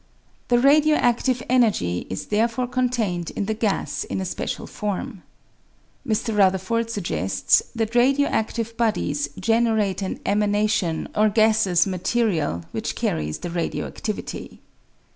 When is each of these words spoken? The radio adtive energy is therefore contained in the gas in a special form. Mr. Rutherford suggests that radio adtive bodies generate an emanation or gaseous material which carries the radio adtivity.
The 0.47 0.57
radio 0.57 0.97
adtive 0.97 1.43
energy 1.47 2.07
is 2.09 2.25
therefore 2.25 2.65
contained 2.65 3.29
in 3.35 3.45
the 3.45 3.53
gas 3.53 4.03
in 4.03 4.19
a 4.19 4.25
special 4.25 4.65
form. 4.65 5.21
Mr. 6.07 6.35
Rutherford 6.35 6.89
suggests 6.89 7.61
that 7.75 7.93
radio 7.93 8.27
adtive 8.27 8.75
bodies 8.75 9.29
generate 9.39 10.01
an 10.01 10.19
emanation 10.25 11.07
or 11.15 11.29
gaseous 11.29 11.85
material 11.85 12.63
which 12.71 12.95
carries 12.95 13.37
the 13.37 13.51
radio 13.51 13.87
adtivity. 13.91 14.57